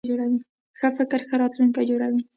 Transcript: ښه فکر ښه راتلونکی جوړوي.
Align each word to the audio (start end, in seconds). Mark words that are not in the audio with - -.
ښه 0.79 0.87
فکر 0.97 1.19
ښه 1.27 1.35
راتلونکی 1.41 1.83
جوړوي. 1.89 2.21